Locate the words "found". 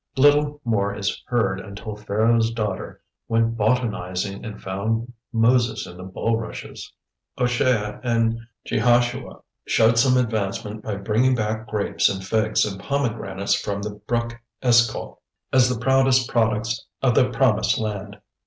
4.59-5.13